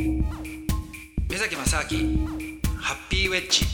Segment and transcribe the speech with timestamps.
[0.00, 0.24] 目
[1.36, 2.26] 崎正明
[2.78, 3.66] ハッピーウェッジ。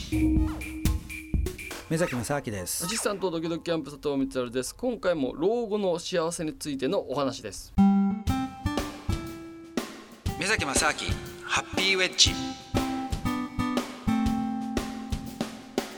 [1.89, 2.85] 目崎正明です。
[2.85, 4.75] アシスタントドキドキキャンプ佐藤光晴です。
[4.75, 7.73] 今回も老後の幸せについてのお話です。
[10.41, 10.93] 目崎正明
[11.45, 12.33] ハッピーウェッジ。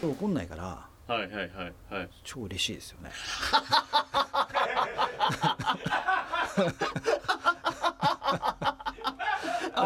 [0.03, 1.51] 怒んないからはいはいはい
[1.91, 2.09] はい。
[2.23, 3.11] 超嬉しいですよね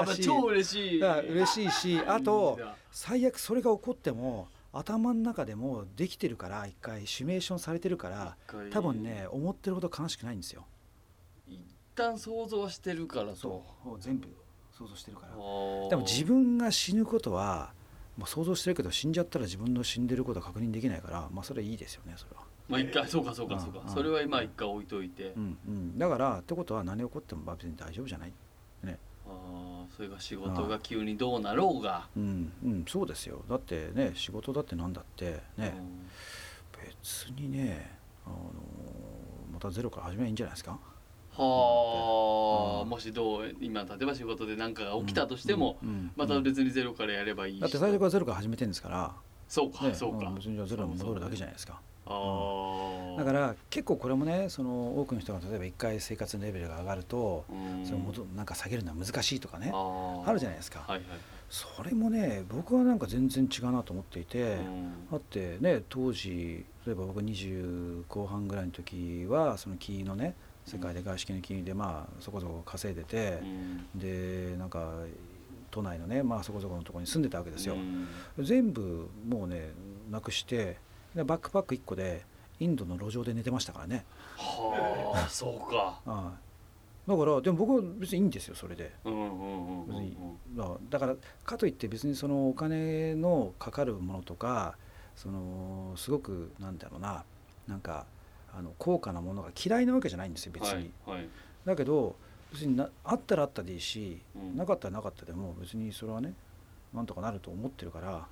[0.01, 1.31] あ、まあ、超嬉しい。
[1.33, 2.59] 嬉しいしあと
[2.91, 8.37] 最悪それが起こっても頭の中でもできてるから一回シミュレーションされてるから
[8.71, 10.65] 多分ね思ってるほど悲しくないんですよ。
[11.47, 11.61] 一
[11.95, 13.37] 旦想像してるからと。
[13.37, 14.29] そう全部
[14.73, 15.33] 想像してるから。
[15.33, 17.73] でも自分が死ぬことは
[18.17, 22.43] もう想像してるけど死んじゃったら自分の死んでることは確認できないからまあそれはいいですよねそれは。
[22.69, 28.33] まあ一回そうかそうかそうか、うん、それは今一回置いといて、うんうん、だからってことは何起こっても別に大丈夫じゃない
[29.97, 32.09] それが仕事が急にどうなろうが。
[32.17, 33.43] うんうんそうですよ。
[33.49, 35.75] だってね仕事だってなんだってね、
[37.01, 38.37] 別にねあの
[39.53, 40.79] またゼロから始めばいいんじゃないですか？
[41.35, 45.79] はあ、もしどう今例えば仕事で何かが起きたとしても、
[46.15, 49.15] また別にゼロからやればいいだって最初からゼロから始めてるんですから。
[49.49, 50.31] そうか、そうか。
[50.35, 57.45] 別にゼロに戻るだけじゃないですかあだから結構これもねその多くの人が例えば一回生活のレベルが上がると
[57.85, 61.05] それもなんか下げるのは難しいとかねあるじゃないですか、はいはい、
[61.49, 64.57] それもね僕はなんか全然違うなと思っていて
[65.11, 74.93] だってね当時例えば僕20後半ぐらいの時はその木のね世界で外資系の金融でまあそこそこ稼いでて、うん、でなんか
[75.71, 79.71] 都内のねまあそこそこのところに住んでたわけですよ、うん、全部もうね
[80.11, 80.77] なくして
[81.15, 82.25] でバックパック1個で
[82.61, 84.05] インドの路上で寝てましたからね。
[84.37, 86.01] はあ そうか。
[86.07, 86.33] あ
[87.07, 88.93] だからでも僕は別にいいんですよそれで。
[90.89, 94.77] だからかといって別にそのお金のかかるものとか
[95.17, 97.25] そのすごくなんだろうな
[97.67, 98.07] なんか
[98.55, 101.29] あの高価なものが嫌いなわけじゃないんですよ別に、はいはい、
[101.65, 102.15] だけど
[102.53, 106.35] 別になあったらあったでいいし、うん、なかったらなかったでも別にそれはね
[106.93, 108.27] なんとかなると思ってるから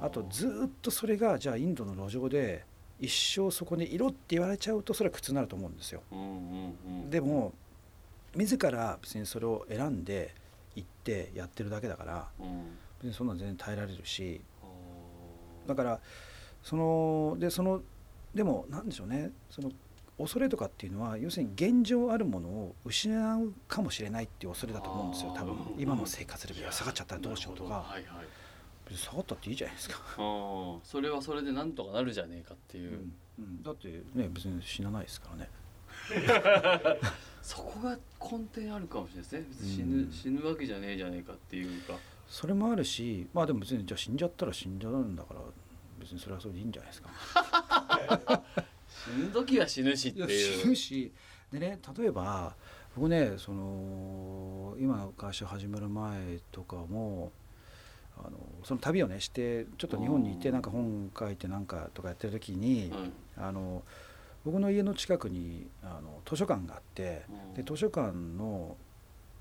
[0.00, 2.64] あとずっとそれがじゃあインドの路上で
[2.98, 6.02] 一生そこにいろって言われちゃうとそれは苦痛になると思うんですよ、
[7.08, 7.52] でも
[8.34, 10.34] 自ら別にそれを選んで
[10.76, 12.64] 行ってやってるだけだから、うん、
[13.00, 14.40] 別にそんなの全然耐えられるし
[15.66, 16.00] だから
[16.62, 17.82] そのでその
[18.34, 19.30] でも何でしょうね。
[19.50, 19.70] その
[20.18, 25.56] 恐れとかっていうのは要するに現状あるものを失うかもしれないっていう恐れだと思うんですよ多分。
[25.78, 28.26] 今の生活レベルが下がっちゃったらどうしようとか、はいはい、
[28.96, 29.96] 下がったっていいじゃないですか。
[30.16, 33.12] それはそれでなんとかなるじゃねえかっていう、うん。
[33.38, 35.50] うん、だってね別に死なないですからね。
[37.42, 39.42] そこが根底あるかもしれないですね。
[39.62, 41.98] 死ぬうん、死ぬわけじゃねえじゃねえかっていうか。
[42.28, 45.40] それもあるしまあでも別にじゃあ死んじゃったら死んじゃうんだから
[45.98, 47.10] 別にそれはそれでいいんじゃないですか。
[48.88, 50.62] 死ぬ時は死ぬしっていう。
[50.62, 51.12] 死ぬし。
[51.52, 52.54] でね例えば
[52.96, 57.32] 僕ねその今の会社始める前とかも
[58.70, 62.92] その旅をねしてちょっと日本にいてなんか本書いてなんかとかやってる時に、
[63.36, 63.82] うん、あの
[64.44, 68.76] 僕の家の近くにあの図書館があって、うん、で図書館の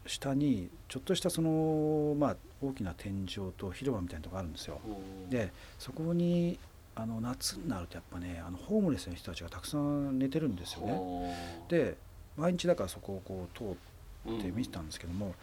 [0.07, 4.81] 下にちょっとしたその、まあ、大きな天井と広場みたいなとこあるんですよ。
[5.29, 6.57] でそこに
[6.95, 11.35] あの夏になるとやっぱねあのホームレスの人たちがたくさん寝てるんですよね。
[11.69, 11.97] で
[12.35, 15.35] 毎日だからそこをこう通って見てたんですけども、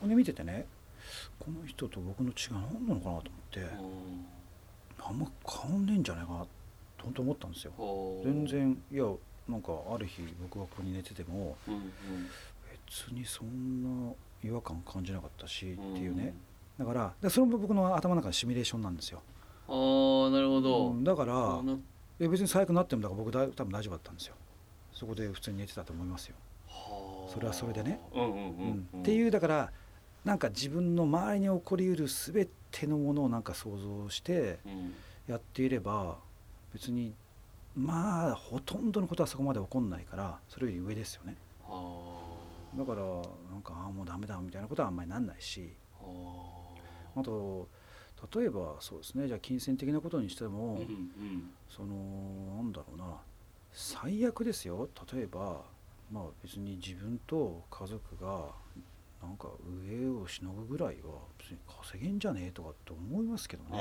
[0.00, 0.64] これ見ててね
[1.38, 3.60] この人と僕の違い何なのかなと思って、
[4.98, 6.48] あんま変わんねえんじゃないかなと
[7.04, 7.72] 本当思ったんですよ。
[8.24, 9.04] 全然いや
[9.48, 11.92] なんかある日僕がここに寝てても、うんうん、
[12.86, 14.12] 別にそんな
[14.42, 16.34] 違和感感じなかったしっていうね、
[16.78, 19.22] だからそれも僕の頭の中のシミュレーションなんですよ。
[19.68, 21.60] ああなるほど、うん、だから
[22.18, 24.34] え別に最悪なってもだから僕だ多分大丈夫だったんですよ。
[24.92, 26.36] そこで普通に寝てたと思いますよ。
[27.32, 28.00] それはそれでね、
[29.00, 29.72] っていうだから
[30.26, 34.58] なんか自分の周りに起こりうる全てのものをなんか想像して
[35.28, 36.16] やっていれば
[36.74, 37.14] 別に
[37.76, 41.36] まあほとんどのことはそこまで起こんないからそれより上ですよね。
[42.76, 43.02] だから
[43.52, 45.72] なんかああもうダメだみたいなことはあんまりなんないし。
[47.14, 47.68] あと
[48.34, 50.80] 例えばそうですねじゃあ金銭的なことにしても、
[51.68, 53.04] そのなんだろうな
[53.72, 54.88] 最悪ですよ。
[55.12, 55.62] 例えば
[56.10, 58.48] まあ別に自分と家族が
[59.26, 59.48] なんか
[59.88, 63.76] 上をしのぐぐらいは別に稼げんじゃねえとかって思いますけどね。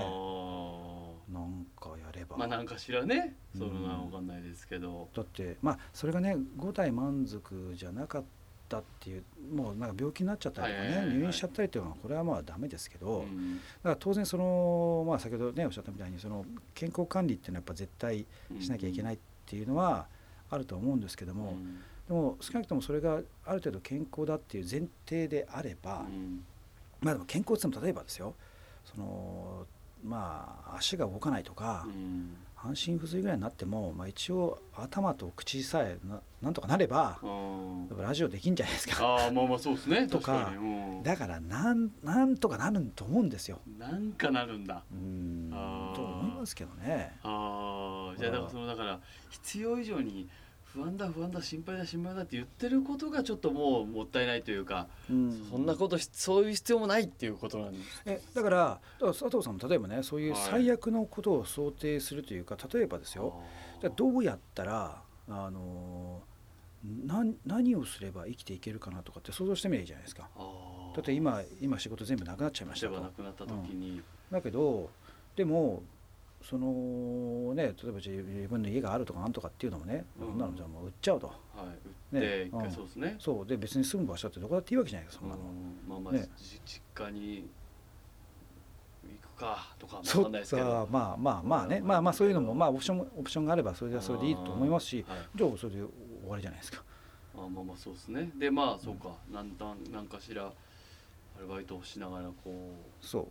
[1.32, 2.38] なんかやれば。
[2.38, 3.36] まあなんかしらね。
[3.56, 8.24] それは分かんないですけど、だってまあそれがね五体満足じゃなかっ
[8.66, 13.24] ったっていうもうなんか病気になっちゃったりとかね、入院しちゃったりっていうのはこれはまあダメですけど、だ
[13.84, 18.26] から当然その、まあ、先ほどねおっしゃったみたいにその健康管理っていうのはやっぱ絶対
[18.60, 20.08] しなきゃいけないっていうのは
[20.50, 21.56] あると思うんですけども、
[22.08, 26.06] でも少なくともそれがある程度健康だっていう前提であれば、
[27.02, 28.36] まあでも健康って言っても例えばですよ
[28.86, 29.66] その
[30.04, 31.88] まあ足が動かないとか、
[32.66, 37.20] 半身不随ぐらいになっても、まあ、一応頭と口さえななんとかなれば
[37.96, 39.28] ラジオできんじゃないですか。
[39.28, 40.06] あまあまあそうですね。
[40.10, 40.52] とか。
[41.04, 43.60] だからなんなんとかなると思うんですよ。
[43.78, 44.84] なんかなるんだ。
[44.92, 45.52] うん。
[45.96, 47.18] と思いますけどね。
[47.24, 49.00] ああじゃあだからそのだから
[49.30, 50.28] 必要以上に
[50.76, 58.02] 不安だ不安だ心配だ心配だって言ってることがちょっともうもったいないというか、うん、そんなことそういう必要もないっていうことなんです。
[58.06, 63.42] えだから佐藤さんも例えばねそういう最悪のことを想定するというか、例えばですよ。
[63.80, 66.22] じゃどうやったらあの
[67.06, 70.30] 何何をすれば生きていけるかなとかって想像してみればいいじゃないですか。
[70.94, 73.00] だって今今仕事全部なくなっちゃいましたと。
[73.00, 74.90] なくなった時に、うん、だけど
[75.38, 75.84] でも
[76.48, 81.34] そのね例えば自分の家があるとかなんとかっていうのもね、うん、なのじゃもう売っちゃうと、は
[82.14, 83.16] い、売って、ね、そうですね。
[83.20, 83.48] そう。
[83.48, 85.42] で別に住む場所ってどこだっていいわけじゃないですかそんなの、
[85.90, 87.48] まあまあ、ね、実家に
[89.04, 90.88] 行くかとか分かんないですけど。
[90.92, 95.90] まあまあまあね、まあまあそういうのもまあオプションオプションがあればそれでそれでいいと思いますし、はい、じゃあそれで終
[96.30, 96.84] わりじゃないですか。
[97.36, 98.30] あまあまあそうですね。
[98.38, 99.52] でまあそうか、うん、なん
[99.92, 100.52] なんかしら
[101.38, 103.06] アルバイトをしながらこう。
[103.06, 103.28] そう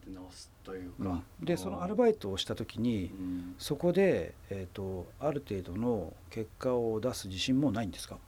[0.00, 8.18] 立て直すというか、うん、でそのアルバイトをした時に、うん、そこで、えーと、ある程度の結果を出す自信もないんですか？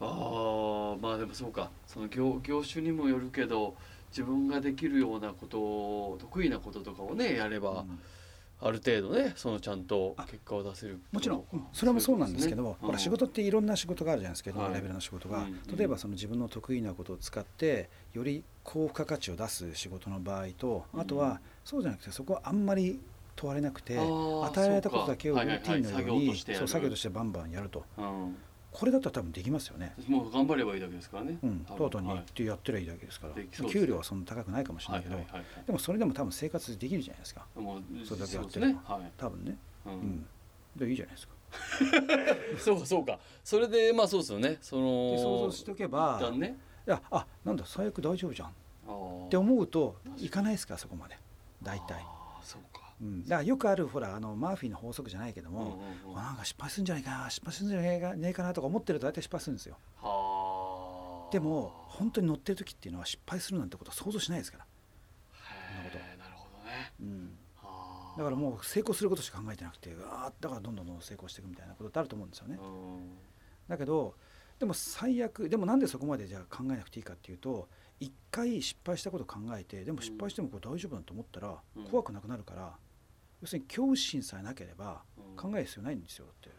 [0.00, 1.70] あまあでもそうか。
[1.86, 3.74] その業業種にもよるけど
[4.10, 8.00] 自分ができるようなこと得意なこととかをねやれば、うん
[8.66, 11.44] ある程度ねそのちゃんと結果を出せるもちろん。
[11.74, 15.46] それもそうなんですけども、ね、ほら仕事っていろんな仕事があるじゃないですけど、はい、レベルの仕事が、
[15.76, 23.00] 例えばその自分の得意なことを使ってより高付加価値を出す仕事の場合とあとはそうじゃなくてそこはあんまり
[23.36, 27.84] 問われなくて与えられたことだけをルーティンのようにそう作業としてバンバンやると、
[28.74, 29.94] これだったら多分できますよね。
[30.08, 31.38] もう頑張ればいいだけですからね。
[31.44, 35.16] うん、トートに行ってやってりゃいいだけですから、はい、給料はそんな高くないかもしれないけど、
[35.66, 37.46] でもそれでも多分生活できるじゃないですか。
[37.54, 39.56] もうそれだけやってれば、ねはい、多分ね。
[39.86, 40.26] うん、うん、
[40.74, 41.34] でいいじゃないですか。
[42.58, 43.20] そうかそうか。
[43.44, 44.58] それでまあそうですよね。
[44.60, 51.16] その想像しておけば、ね、いやあなんだ最悪大丈夫じゃんって思うといかないですかそこまで
[51.62, 52.04] 大体。
[52.42, 52.83] そうか。
[53.00, 59.76] うん、だからよくあるほらあのマーフィーの法則じゃないけども、うんうんうん、なんか失敗するんじゃないかな失敗するんじゃねえかなとか思ってると大体失敗するんですよ。
[61.32, 64.66] でも本当に乗ってる時っていうのは失敗するなんてことは想像しないですから。
[66.18, 66.92] なるほどね。
[67.00, 67.38] うん
[68.16, 72.58] だからもう成功することしか考えてなくてあだからどんどんどん成功していくみたいなことってあると思うんですよね。
[73.68, 74.14] だけど
[74.58, 77.68] でも最悪でもなんでそこまでじゃあ考えなくていいかっていうと
[78.00, 81.58] 一回失敗したこと考えてでも失敗してもこれ大丈夫だと思ったら
[81.90, 82.76] 怖くなくなるから、
[83.40, 85.02] 要するに恐怖心さえなければ
[85.36, 86.50] 考える必要ないんですよって。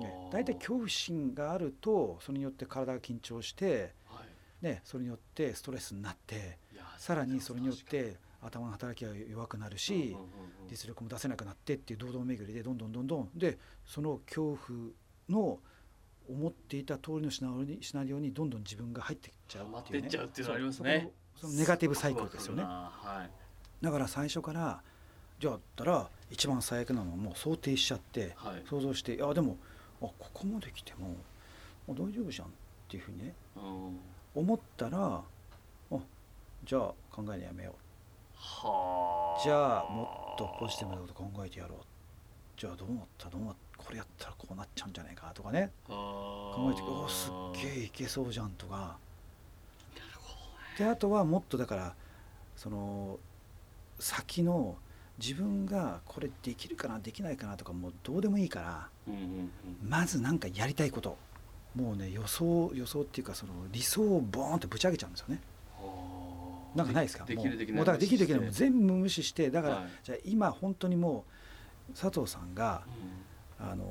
[0.00, 3.94] ね、大体恐怖心があるとそれによって体が緊張して、
[4.62, 6.58] ね、それによってストレスになって
[6.98, 10.16] さらにそれによって頭の働きが弱くなるし
[10.68, 13.30] 実力も出せなくなってっていう堂々巡りでどんどんどんどん。
[13.34, 14.90] でその恐怖
[15.28, 15.60] の
[16.28, 24.80] 思っていた通りのシナリオにシナリオにどんどん自分が入っていっちゃうっていう、ね、そのネガティブサイクルですよね、はい、だから最初から
[25.38, 29.56] じゃあったら一番最悪なのはもう想定しちゃって、はい、想像していやでも
[30.00, 31.16] あここまで来てもも
[31.88, 32.50] う大丈夫じゃんっ
[32.88, 33.98] ていうふうにね、うん、
[34.34, 35.22] 思ったら
[35.90, 35.98] あ
[36.64, 37.74] じゃあ考えるのやめよう。
[39.44, 41.78] じゃあもっとポジティブなこと考えてやろう
[42.56, 43.28] じゃあどう思った？
[43.28, 43.84] どう思った？
[43.84, 45.32] これやったらこうなっちゃうんじゃないか？
[45.34, 45.70] とかね。
[45.88, 48.50] 考えておすっげえいけそうじゃん。
[48.50, 48.96] とか。
[50.78, 51.94] であとはもっとだから
[52.56, 53.18] その
[53.98, 54.76] 先の
[55.18, 58.88] 自分がこれできるかなできないかなとかもうどうでもいいから、
[59.86, 61.16] まず何かやりたいこと。
[61.74, 65.40] もうね予想予想っていうかその理想をボーンってぶち上げちゃうんですよね。
[66.74, 67.26] なんかないですか？
[67.26, 67.44] もう。
[67.78, 68.40] だからできるできない。
[68.40, 69.50] も全部無視して。
[69.50, 71.32] だから、じゃあ今本当にもう
[71.94, 72.82] 佐藤さんが、
[73.58, 73.84] あの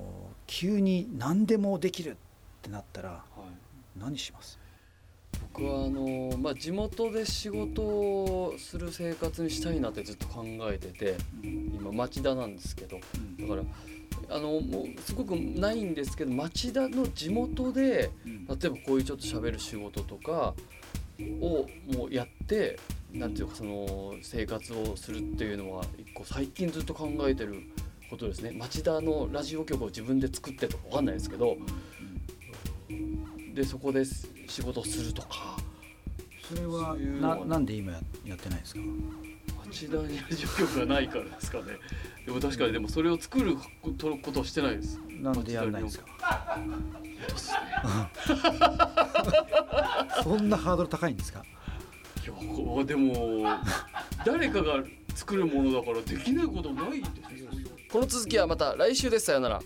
[0.47, 2.15] 急に何でもできるっ
[2.61, 3.23] てなったら、
[3.97, 4.59] 何します？
[5.53, 12.99] 僕はあの、まあ、地元で仕事をする生活にしたいなってずっと考えてて、今町田なんですけど、
[13.39, 13.63] だから
[14.35, 20.53] あのもうすごくないんですけど町田の地元で、例えばこういうちょっと喋る仕事とか
[21.41, 22.79] をもうやって
[23.13, 27.63] なんていうかその生活をするっていうのは一個最近ずっと考えてる
[28.11, 28.51] ことですね。
[28.51, 31.57] 町田のラジオ局を自分で作ってとか分かんないですけど
[33.53, 35.57] でそこで仕事するとか。
[36.43, 38.81] それはななんで今ややってないんですか？
[39.67, 41.63] 町田にラジオ局がないからですかね。
[42.25, 44.99] でも確かにでもそれを作ることことをしてないです。
[45.21, 46.57] なんでやらないんですか？
[47.29, 47.59] そうっすね。
[50.23, 51.43] そんなハードル高いんですか？
[52.23, 53.45] いやでも
[54.25, 54.83] 誰かが
[55.15, 57.20] 作るものだからできないことないですよ
[57.91, 59.25] この続きはまた来週です。
[59.25, 59.61] さようなら。